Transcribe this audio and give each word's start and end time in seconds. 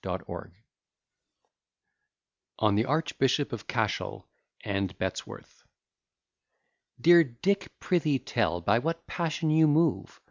B._] 0.03 0.51
ON 2.57 2.73
THE 2.73 2.85
ARCHBISHOP 2.85 3.53
OF 3.53 3.67
CASHEL, 3.67 4.27
AND 4.61 4.97
BETTESWORTH 4.97 5.63
Dear 6.99 7.23
Dick, 7.23 7.71
pr'ythee 7.79 8.23
tell 8.25 8.61
by 8.61 8.79
what 8.79 9.05
passion 9.05 9.51
you 9.51 9.67
move? 9.67 10.19